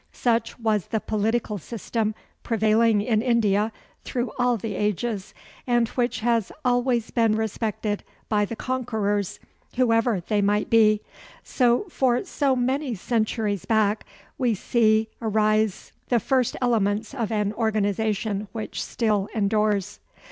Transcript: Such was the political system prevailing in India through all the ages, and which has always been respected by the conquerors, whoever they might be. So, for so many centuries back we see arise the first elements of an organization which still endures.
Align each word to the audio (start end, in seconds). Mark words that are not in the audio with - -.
Such 0.13 0.57
was 0.57 0.87
the 0.87 0.99
political 0.99 1.59
system 1.59 2.15
prevailing 2.41 3.03
in 3.03 3.21
India 3.21 3.71
through 4.03 4.31
all 4.39 4.57
the 4.57 4.73
ages, 4.73 5.35
and 5.67 5.89
which 5.89 6.21
has 6.21 6.51
always 6.65 7.11
been 7.11 7.35
respected 7.35 8.03
by 8.27 8.45
the 8.45 8.55
conquerors, 8.55 9.39
whoever 9.75 10.19
they 10.21 10.41
might 10.41 10.71
be. 10.71 11.01
So, 11.43 11.83
for 11.83 12.23
so 12.23 12.55
many 12.55 12.95
centuries 12.95 13.65
back 13.65 14.03
we 14.39 14.55
see 14.55 15.07
arise 15.21 15.91
the 16.09 16.19
first 16.19 16.57
elements 16.63 17.13
of 17.13 17.31
an 17.31 17.53
organization 17.53 18.47
which 18.53 18.83
still 18.83 19.29
endures. 19.35 19.99